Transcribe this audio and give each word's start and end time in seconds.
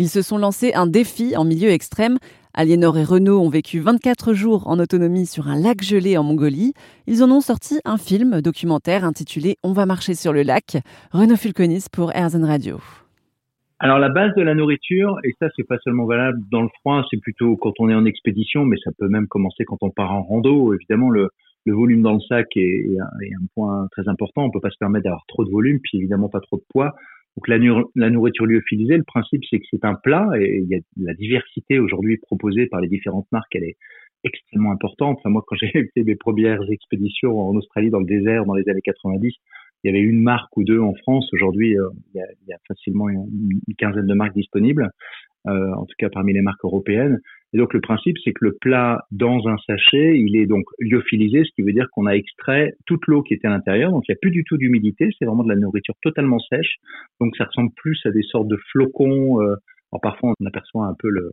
Ils 0.00 0.08
se 0.08 0.22
sont 0.22 0.38
lancés 0.38 0.72
un 0.72 0.86
défi 0.86 1.36
en 1.36 1.44
milieu 1.44 1.68
extrême. 1.68 2.16
Aliénor 2.54 2.96
et 2.96 3.04
Renaud 3.04 3.38
ont 3.38 3.50
vécu 3.50 3.80
24 3.80 4.32
jours 4.32 4.66
en 4.66 4.78
autonomie 4.78 5.26
sur 5.26 5.46
un 5.46 5.60
lac 5.60 5.82
gelé 5.82 6.16
en 6.16 6.22
Mongolie. 6.22 6.72
Ils 7.06 7.22
en 7.22 7.30
ont 7.30 7.42
sorti 7.42 7.80
un 7.84 7.98
film 7.98 8.40
documentaire 8.40 9.04
intitulé 9.04 9.58
On 9.62 9.74
va 9.74 9.84
marcher 9.84 10.14
sur 10.14 10.32
le 10.32 10.42
lac. 10.42 10.78
Renaud 11.12 11.36
Fulconis 11.36 11.84
pour 11.92 12.16
Airzen 12.16 12.46
Radio. 12.46 12.80
Alors 13.78 13.98
la 13.98 14.08
base 14.08 14.32
de 14.38 14.42
la 14.42 14.54
nourriture, 14.54 15.18
et 15.22 15.34
ça 15.38 15.48
c'est 15.54 15.68
pas 15.68 15.76
seulement 15.84 16.06
valable 16.06 16.38
dans 16.50 16.62
le 16.62 16.70
froid, 16.80 17.04
c'est 17.10 17.20
plutôt 17.20 17.58
quand 17.58 17.74
on 17.78 17.90
est 17.90 17.94
en 17.94 18.06
expédition, 18.06 18.64
mais 18.64 18.78
ça 18.82 18.92
peut 18.98 19.08
même 19.08 19.26
commencer 19.26 19.66
quand 19.66 19.82
on 19.82 19.90
part 19.90 20.14
en 20.14 20.22
rando. 20.22 20.72
Évidemment, 20.72 21.10
le, 21.10 21.28
volume 21.66 22.00
dans 22.00 22.14
le 22.14 22.20
sac 22.20 22.46
est, 22.56 22.86
un, 22.98 23.46
point 23.54 23.86
très 23.92 24.08
important. 24.08 24.44
On 24.44 24.50
peut 24.50 24.60
pas 24.60 24.70
se 24.70 24.78
permettre 24.80 25.04
d'avoir 25.04 25.26
trop 25.28 25.44
de 25.44 25.50
volume, 25.50 25.78
puis 25.82 25.98
évidemment 25.98 26.30
pas 26.30 26.40
trop 26.40 26.56
de 26.56 26.64
poids. 26.70 26.94
Donc 27.36 27.48
la, 27.48 28.10
nourriture 28.10 28.46
lyophilisée, 28.46 28.96
le 28.96 29.04
principe 29.04 29.42
c'est 29.48 29.58
que 29.58 29.66
c'est 29.70 29.84
un 29.84 29.94
plat 29.94 30.28
et 30.38 30.62
il 30.62 30.68
y 30.68 30.74
a 30.74 30.80
la 30.96 31.14
diversité 31.14 31.78
aujourd'hui 31.78 32.16
proposée 32.18 32.66
par 32.66 32.80
les 32.80 32.88
différentes 32.88 33.26
marques, 33.32 33.54
elle 33.54 33.64
est 33.64 33.76
extrêmement 34.24 34.72
importante. 34.72 35.18
Moi, 35.24 35.42
quand 35.46 35.56
j'ai 35.56 35.70
fait 35.94 36.02
mes 36.02 36.16
premières 36.16 36.62
expéditions 36.70 37.38
en 37.38 37.54
Australie 37.56 37.90
dans 37.90 38.00
le 38.00 38.06
désert 38.06 38.44
dans 38.44 38.54
les 38.54 38.68
années 38.68 38.82
90, 38.82 39.32
il 39.82 39.86
y 39.86 39.90
avait 39.90 40.04
une 40.04 40.22
marque 40.22 40.54
ou 40.56 40.64
deux 40.64 40.80
en 40.80 40.94
France. 40.94 41.28
Aujourd'hui, 41.32 41.78
euh, 41.78 41.88
il, 42.14 42.22
il, 42.42 42.50
y 42.50 42.52
a 42.52 42.58
facilement 42.68 43.08
une, 43.08 43.60
quinzaine 43.78 44.06
de 44.06 44.14
marques 44.14 44.34
disponibles, 44.34 44.90
euh, 45.46 45.72
en 45.74 45.86
tout 45.86 45.94
cas 45.98 46.10
parmi 46.10 46.32
les 46.32 46.42
marques 46.42 46.64
européennes. 46.64 47.18
Et 47.52 47.58
donc 47.58 47.74
le 47.74 47.80
principe, 47.80 48.16
c'est 48.24 48.32
que 48.32 48.44
le 48.44 48.56
plat 48.60 49.04
dans 49.10 49.48
un 49.48 49.56
sachet, 49.66 50.18
il 50.18 50.36
est 50.36 50.46
donc 50.46 50.64
lyophilisé, 50.78 51.42
ce 51.44 51.50
qui 51.54 51.62
veut 51.62 51.72
dire 51.72 51.88
qu'on 51.92 52.06
a 52.06 52.12
extrait 52.12 52.74
toute 52.86 53.06
l'eau 53.06 53.22
qui 53.22 53.34
était 53.34 53.48
à 53.48 53.50
l'intérieur. 53.50 53.90
Donc 53.90 54.04
il 54.08 54.12
n'y 54.12 54.16
a 54.16 54.20
plus 54.20 54.30
du 54.30 54.44
tout 54.44 54.56
d'humidité, 54.56 55.08
c'est 55.18 55.24
vraiment 55.24 55.42
de 55.42 55.48
la 55.48 55.56
nourriture 55.56 55.94
totalement 56.02 56.38
sèche. 56.38 56.76
Donc 57.20 57.36
ça 57.36 57.44
ressemble 57.44 57.70
plus 57.76 58.00
à 58.04 58.10
des 58.10 58.22
sortes 58.22 58.48
de 58.48 58.58
flocons. 58.70 59.42
Euh, 59.42 59.56
alors 59.92 60.00
parfois 60.00 60.34
on 60.38 60.46
aperçoit 60.46 60.86
un 60.86 60.94
peu 60.96 61.08
le, 61.08 61.32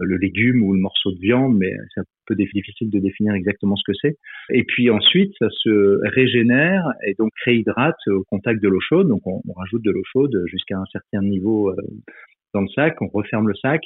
légume 0.00 0.62
ou 0.62 0.74
le 0.74 0.80
morceau 0.80 1.12
de 1.12 1.18
viande, 1.18 1.56
mais 1.56 1.72
c'est 1.94 2.00
un 2.00 2.04
peu 2.26 2.34
difficile 2.34 2.90
de 2.90 2.98
définir 2.98 3.32
exactement 3.32 3.76
ce 3.76 3.90
que 3.90 3.96
c'est. 4.02 4.16
Et 4.50 4.64
puis 4.64 4.90
ensuite, 4.90 5.32
ça 5.38 5.48
se 5.48 6.00
régénère 6.14 6.84
et 7.06 7.14
donc 7.18 7.30
réhydrate 7.44 7.96
au 8.08 8.24
contact 8.24 8.62
de 8.62 8.68
l'eau 8.68 8.80
chaude. 8.80 9.08
Donc 9.08 9.22
on, 9.26 9.40
rajoute 9.56 9.82
de 9.82 9.92
l'eau 9.92 10.02
chaude 10.12 10.44
jusqu'à 10.46 10.76
un 10.76 10.84
certain 10.92 11.22
niveau 11.22 11.70
euh, 11.70 11.76
dans 12.52 12.60
le 12.60 12.68
sac, 12.68 13.00
on 13.00 13.08
referme 13.08 13.48
le 13.48 13.54
sac, 13.54 13.82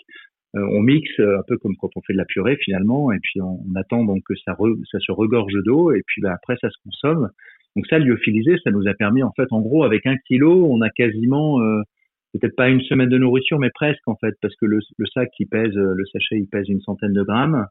on 0.73 0.81
mixe 0.81 1.19
un 1.21 1.43
peu 1.47 1.57
comme 1.59 1.77
quand 1.77 1.91
on 1.97 2.01
fait 2.03 2.13
de 2.13 2.19
la 2.19 2.25
purée 2.25 2.57
finalement, 2.57 3.13
et 3.13 3.19
puis 3.21 3.41
on, 3.41 3.59
attend 3.77 4.05
donc 4.05 4.23
que 4.25 4.35
ça, 4.45 4.57
ça 4.91 4.99
se 5.01 5.13
regorge 5.13 5.53
d'eau, 5.65 5.93
et 5.93 6.03
puis 6.07 6.23
bah, 6.23 6.33
après 6.35 6.57
ça 6.61 6.71
se 6.71 6.77
consomme. 6.85 7.31
Donc 7.77 7.87
ça, 7.87 7.99
lyophilisé, 7.99 8.57
ça 8.65 8.71
nous 8.71 8.89
a 8.89 8.95
permis 8.95 9.23
en 9.23 9.33
fait, 9.33 9.47
en 9.51 9.61
gros, 9.61 9.85
avec 9.85 10.07
un 10.07 10.17
kilo, 10.27 10.67
on 10.71 10.81
a 10.81 10.91
quasiment 10.91 11.61
euh, 11.61 11.83
peut-être 12.33 12.57
pas 12.57 12.69
une 12.69 12.81
semaine 12.83 13.09
de 13.09 13.19
nourriture, 13.19 13.59
mais 13.59 13.71
presque 13.75 14.07
en 14.07 14.17
fait, 14.17 14.35
parce 14.43 14.55
que 14.57 14.67
le, 14.67 14.81
sac 15.15 15.31
qui 15.37 15.47
pèse, 15.47 15.75
le 15.75 16.05
sachet, 16.07 16.39
il 16.39 16.49
pèse 16.49 16.69
une 16.69 16.81
centaine 16.81 17.13
de 17.13 17.23
grammes. 17.23 17.67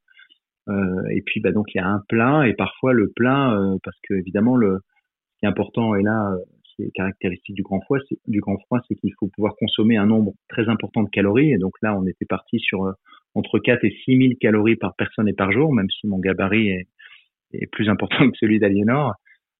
Euh, 0.69 1.03
et 1.11 1.21
puis 1.21 1.39
bah 1.39 1.53
donc 1.53 1.73
il 1.73 1.77
y 1.77 1.81
a 1.81 1.87
un 1.87 2.01
plein 2.09 2.43
et 2.43 2.53
parfois 2.53 2.91
le 2.91 3.09
plein, 3.15 3.57
euh, 3.57 3.77
parce 3.83 3.95
que 4.03 4.15
évidemment 4.15 4.57
le 4.57 4.79
ce 4.79 5.39
qui 5.39 5.45
est 5.45 5.47
important 5.47 5.95
et 5.95 6.03
là 6.03 6.35
euh, 6.79 6.83
c'est 6.85 6.91
caractéristique 6.93 7.55
du 7.55 7.63
grand 7.63 7.79
froid, 7.81 7.99
c'est 8.87 8.95
qu'il 8.95 9.13
faut 9.19 9.27
pouvoir 9.27 9.55
consommer 9.55 9.97
un 9.97 10.05
nombre 10.05 10.33
très 10.49 10.67
important 10.69 11.03
de 11.03 11.09
calories. 11.09 11.51
Et 11.51 11.57
donc 11.57 11.73
là 11.81 11.97
on 11.97 12.05
était 12.05 12.25
parti 12.25 12.59
sur 12.59 12.93
entre 13.35 13.59
4 13.59 13.83
et 13.83 13.95
6 14.05 14.17
000 14.17 14.33
calories 14.39 14.75
par 14.75 14.95
personne 14.95 15.27
et 15.27 15.33
par 15.33 15.51
jour, 15.51 15.73
même 15.73 15.89
si 15.89 16.07
mon 16.07 16.19
gabarit 16.19 16.69
est, 16.69 16.87
est 17.53 17.67
plus 17.71 17.89
important 17.89 18.17
que 18.31 18.37
celui 18.37 18.59
d'Aliénor. 18.59 19.13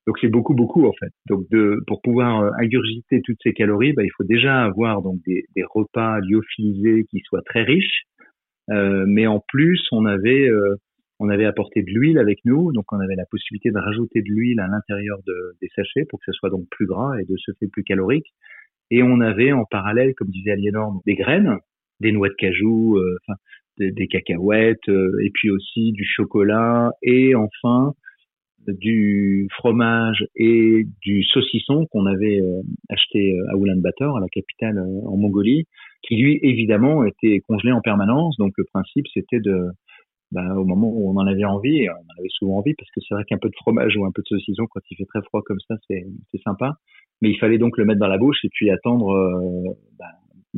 Donc 0.08 0.16
c'est 0.22 0.28
beaucoup 0.28 0.54
beaucoup 0.54 0.86
en 0.86 0.92
fait. 0.98 1.12
Donc 1.28 1.44
pour 1.86 2.00
pouvoir 2.00 2.40
euh, 2.40 2.50
ingurgiter 2.58 3.20
toutes 3.22 3.36
ces 3.42 3.52
calories, 3.52 3.92
bah, 3.92 4.04
il 4.04 4.10
faut 4.16 4.24
déjà 4.24 4.64
avoir 4.64 5.02
donc 5.02 5.20
des, 5.26 5.44
repas 5.74 6.18
lyophilisés 6.20 7.04
qui 7.10 7.20
soient 7.20 7.42
très 7.44 7.62
riches. 7.62 8.04
Euh, 8.70 9.04
mais 9.06 9.26
en 9.26 9.42
plus, 9.48 9.86
on 9.92 10.06
avait 10.06 10.48
euh, 10.48 10.76
on 11.20 11.28
avait 11.28 11.44
apporté 11.44 11.82
de 11.82 11.90
l'huile 11.90 12.18
avec 12.18 12.38
nous, 12.44 12.72
donc 12.72 12.92
on 12.92 13.00
avait 13.00 13.16
la 13.16 13.26
possibilité 13.26 13.70
de 13.70 13.78
rajouter 13.78 14.22
de 14.22 14.28
l'huile 14.28 14.60
à 14.60 14.68
l'intérieur 14.68 15.18
de, 15.26 15.56
des 15.60 15.68
sachets 15.74 16.04
pour 16.04 16.20
que 16.20 16.26
ce 16.26 16.32
soit 16.32 16.50
donc 16.50 16.66
plus 16.70 16.86
gras 16.86 17.18
et 17.18 17.24
de 17.24 17.34
ce 17.38 17.52
fait 17.58 17.68
plus 17.68 17.84
calorique. 17.84 18.26
Et 18.90 19.02
on 19.02 19.20
avait 19.20 19.52
en 19.52 19.64
parallèle, 19.64 20.14
comme 20.14 20.28
disait 20.28 20.52
Aliénor, 20.52 21.00
des 21.04 21.14
graines, 21.14 21.58
des 22.00 22.12
noix 22.12 22.28
de 22.28 22.34
cajou, 22.34 22.96
euh, 22.96 23.18
des, 23.78 24.06
cacahuètes, 24.06 24.88
et 24.88 25.30
puis 25.32 25.50
aussi 25.50 25.92
du 25.92 26.04
chocolat 26.04 26.90
et 27.02 27.34
enfin 27.34 27.94
du 28.72 29.48
fromage 29.56 30.26
et 30.36 30.84
du 31.00 31.22
saucisson 31.24 31.86
qu'on 31.90 32.06
avait 32.06 32.40
euh, 32.40 32.62
acheté 32.90 33.38
euh, 33.38 33.52
à 33.52 33.56
Ulaanbaatar, 33.56 34.16
à 34.16 34.20
la 34.20 34.28
capitale 34.28 34.78
euh, 34.78 35.08
en 35.08 35.16
Mongolie, 35.16 35.66
qui 36.02 36.16
lui 36.16 36.38
évidemment 36.42 37.04
était 37.04 37.40
congelé 37.48 37.72
en 37.72 37.80
permanence. 37.80 38.36
Donc 38.38 38.52
le 38.56 38.64
principe 38.64 39.06
c'était 39.12 39.40
de, 39.40 39.68
bah, 40.32 40.54
au 40.56 40.64
moment 40.64 40.88
où 40.88 41.10
on 41.10 41.16
en 41.16 41.26
avait 41.26 41.44
envie, 41.44 41.88
on 41.88 41.92
en 41.92 42.18
avait 42.18 42.28
souvent 42.30 42.58
envie 42.58 42.74
parce 42.74 42.90
que 42.90 43.00
c'est 43.00 43.14
vrai 43.14 43.24
qu'un 43.24 43.38
peu 43.38 43.48
de 43.48 43.56
fromage 43.56 43.96
ou 43.96 44.04
un 44.04 44.12
peu 44.12 44.22
de 44.22 44.28
saucisson 44.28 44.66
quand 44.70 44.80
il 44.90 44.96
fait 44.96 45.06
très 45.06 45.22
froid 45.22 45.42
comme 45.44 45.60
ça, 45.66 45.76
c'est 45.88 46.04
sympa. 46.44 46.74
Mais 47.20 47.30
il 47.30 47.38
fallait 47.38 47.58
donc 47.58 47.78
le 47.78 47.84
mettre 47.84 48.00
dans 48.00 48.08
la 48.08 48.18
bouche 48.18 48.44
et 48.44 48.48
puis 48.52 48.70
attendre 48.70 49.76
bah, 49.98 50.06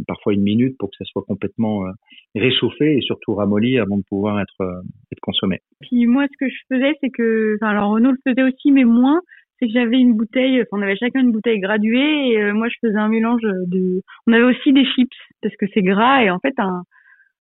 parfois 0.07 0.35
une 0.35 0.43
minute 0.43 0.77
pour 0.79 0.91
que 0.91 0.97
ça 0.99 1.05
soit 1.05 1.25
complètement 1.27 1.87
euh, 1.87 1.91
réchauffé 2.35 2.97
et 2.97 3.01
surtout 3.01 3.35
ramolli 3.35 3.79
avant 3.79 3.99
de 3.99 4.03
pouvoir 4.09 4.41
être, 4.41 4.61
euh, 4.61 4.81
être 5.13 5.21
consommé. 5.21 5.61
Puis 5.81 6.07
moi, 6.07 6.27
ce 6.31 6.37
que 6.39 6.51
je 6.51 6.59
faisais, 6.69 6.95
c'est 7.01 7.11
que, 7.11 7.57
enfin, 7.57 7.71
alors 7.71 7.91
Renaud 7.91 8.13
le 8.13 8.19
faisait 8.27 8.43
aussi, 8.43 8.73
mais 8.73 8.85
moins. 8.85 9.21
C'est 9.59 9.67
que 9.67 9.75
j'avais 9.75 9.99
une 9.99 10.15
bouteille, 10.15 10.63
enfin, 10.63 10.79
on 10.79 10.83
avait 10.83 10.97
chacun 10.97 11.21
une 11.21 11.33
bouteille 11.33 11.61
graduée 11.61 12.31
et 12.31 12.41
euh, 12.41 12.55
moi, 12.55 12.69
je 12.69 12.77
faisais 12.81 12.99
un 12.99 13.09
mélange 13.09 13.43
de. 13.43 14.01
On 14.27 14.33
avait 14.33 14.45
aussi 14.45 14.73
des 14.73 14.87
chips 14.87 15.13
parce 15.43 15.55
que 15.57 15.67
c'est 15.75 15.83
gras 15.83 16.23
et 16.25 16.31
en 16.31 16.39
fait, 16.39 16.55
un 16.59 16.83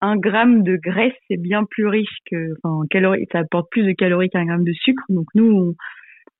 un 0.00 0.16
gramme 0.16 0.62
de 0.62 0.76
graisse 0.76 1.14
c'est 1.28 1.36
bien 1.36 1.64
plus 1.64 1.86
riche 1.86 2.16
que, 2.30 2.54
enfin, 2.62 2.86
calories, 2.90 3.26
ça 3.32 3.40
apporte 3.40 3.68
plus 3.70 3.84
de 3.84 3.92
calories 3.92 4.30
qu'un 4.30 4.46
gramme 4.46 4.64
de 4.64 4.72
sucre. 4.72 5.02
Donc 5.08 5.26
nous, 5.34 5.50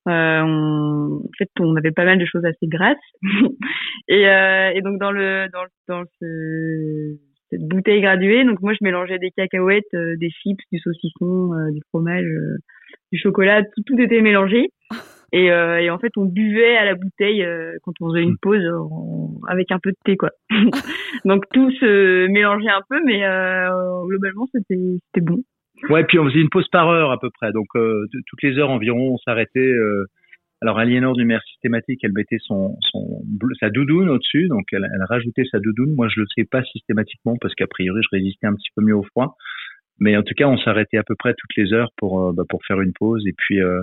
on, 0.06 0.10
euh, 0.10 0.42
on, 0.42 1.16
en 1.16 1.30
fait, 1.36 1.50
on 1.58 1.76
avait 1.76 1.90
pas 1.90 2.04
mal 2.04 2.18
de 2.18 2.26
choses 2.26 2.44
assez 2.44 2.66
grasses. 2.66 2.96
et, 4.08 4.28
euh, 4.28 4.70
et 4.74 4.80
donc 4.82 4.98
dans 4.98 5.12
le 5.12 5.46
dans, 5.52 5.64
dans 5.88 6.04
ce, 6.20 7.16
cette 7.50 7.66
bouteille 7.66 8.00
graduée, 8.00 8.44
donc 8.44 8.60
moi 8.60 8.72
je 8.72 8.78
mélangeais 8.82 9.18
des 9.18 9.30
cacahuètes, 9.30 9.84
euh, 9.94 10.16
des 10.18 10.30
chips, 10.30 10.60
du 10.72 10.78
saucisson, 10.78 11.52
euh, 11.52 11.70
du 11.72 11.80
fromage, 11.88 12.24
euh, 12.24 12.56
du 13.12 13.18
chocolat, 13.18 13.62
tout 13.86 14.00
était 14.00 14.22
mélangé. 14.22 14.70
Et, 15.32 15.46
et, 15.46 15.90
en 15.90 15.98
fait, 15.98 16.10
on 16.16 16.24
buvait 16.24 16.76
à 16.76 16.84
la 16.84 16.94
bouteille 16.94 17.46
quand 17.82 17.92
on 18.00 18.10
faisait 18.10 18.22
une 18.22 18.36
pause 18.36 18.64
avec 19.48 19.70
un 19.70 19.78
peu 19.78 19.90
de 19.90 19.96
thé, 20.04 20.16
quoi. 20.16 20.30
donc 21.24 21.44
tout 21.52 21.70
se 21.72 22.26
mélangeait 22.26 22.70
un 22.70 22.82
peu, 22.88 23.00
mais 23.04 23.20
globalement 24.08 24.48
c'était 24.52 24.98
c'était 25.06 25.24
bon. 25.24 25.42
Ouais, 25.88 26.04
puis 26.04 26.18
on 26.18 26.26
faisait 26.26 26.40
une 26.40 26.50
pause 26.50 26.68
par 26.68 26.88
heure 26.88 27.10
à 27.10 27.18
peu 27.18 27.30
près. 27.30 27.52
Donc 27.52 27.66
euh, 27.76 28.06
toutes 28.12 28.42
les 28.42 28.58
heures 28.58 28.70
environ, 28.70 29.14
on 29.14 29.18
s'arrêtait. 29.18 29.60
Euh... 29.60 30.06
Alors 30.62 30.78
Aliénor 30.78 31.14
d'une 31.14 31.26
manière 31.26 31.42
systématique, 31.44 32.00
elle 32.02 32.12
mettait 32.12 32.36
son, 32.40 32.76
son 32.90 33.22
sa 33.58 33.70
doudoune 33.70 34.10
au-dessus, 34.10 34.46
donc 34.48 34.64
elle, 34.72 34.86
elle, 34.92 35.04
rajoutait 35.08 35.44
sa 35.50 35.58
doudoune. 35.58 35.94
Moi, 35.94 36.08
je 36.14 36.20
le 36.20 36.26
sais 36.36 36.44
pas 36.44 36.62
systématiquement 36.64 37.36
parce 37.40 37.54
qu'a 37.54 37.66
priori, 37.66 38.02
je 38.02 38.14
résistais 38.14 38.46
un 38.46 38.54
petit 38.54 38.68
peu 38.76 38.84
mieux 38.84 38.94
au 38.94 39.02
froid. 39.02 39.36
Mais 40.00 40.16
en 40.18 40.22
tout 40.22 40.34
cas, 40.34 40.46
on 40.46 40.58
s'arrêtait 40.58 40.98
à 40.98 41.02
peu 41.02 41.14
près 41.18 41.32
toutes 41.32 41.56
les 41.56 41.72
heures 41.72 41.90
pour 41.96 42.26
euh, 42.26 42.32
bah, 42.34 42.44
pour 42.48 42.60
faire 42.66 42.80
une 42.82 42.92
pause 42.92 43.26
et 43.26 43.34
puis 43.36 43.62
euh, 43.62 43.80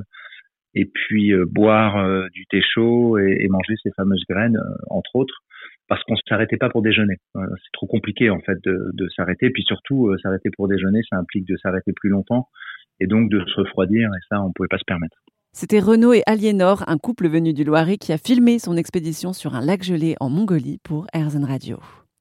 et 0.79 0.85
puis 0.85 1.33
euh, 1.33 1.45
boire 1.45 2.29
du 2.31 2.45
thé 2.47 2.61
chaud 2.61 3.17
et, 3.17 3.47
manger 3.49 3.75
ces 3.83 3.91
fameuses 3.95 4.23
graines, 4.29 4.59
entre 4.89 5.15
autres 5.15 5.43
parce 5.88 6.03
qu'on 6.03 6.15
s'arrêtait 6.27 6.57
pas 6.57 6.69
pour 6.69 6.81
déjeuner. 6.81 7.15
Euh, 7.35 7.41
c'est 7.49 7.71
trop 7.73 7.88
compliqué 7.88 8.29
en 8.29 8.39
fait 8.39 8.57
de, 8.63 8.91
de 8.93 9.09
s'arrêter. 9.15 9.49
Puis 9.49 9.63
surtout, 9.63 10.07
euh, 10.07 10.17
s'arrêter 10.21 10.49
pour 10.55 10.67
déjeuner, 10.67 11.01
ça 11.09 11.17
implique 11.17 11.47
de 11.47 11.57
s'arrêter 11.57 11.93
plus 11.93 12.09
longtemps 12.09 12.49
et 12.99 13.07
donc 13.07 13.29
de 13.29 13.39
se 13.39 13.61
refroidir. 13.61 14.09
Et 14.09 14.23
ça, 14.29 14.41
on 14.41 14.51
pouvait 14.51 14.67
pas 14.69 14.77
se 14.77 14.85
permettre. 14.85 15.17
C'était 15.53 15.79
Renaud 15.79 16.13
et 16.13 16.23
Aliénor, 16.27 16.83
un 16.88 16.97
couple 16.97 17.27
venu 17.27 17.53
du 17.53 17.63
Loiret 17.63 17.97
qui 17.97 18.13
a 18.13 18.17
filmé 18.17 18.59
son 18.59 18.77
expédition 18.77 19.33
sur 19.33 19.55
un 19.55 19.65
lac 19.65 19.83
gelé 19.83 20.15
en 20.19 20.29
Mongolie 20.29 20.79
pour 20.83 21.07
Airzen 21.13 21.45
Radio. 21.45 21.79